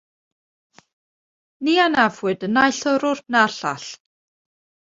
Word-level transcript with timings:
Ni 1.67 1.77
anafwyd 1.85 2.47
y 2.47 2.49
naill 2.57 2.81
yrrwr 2.95 3.25
na'r 3.37 3.55
llall. 3.61 3.87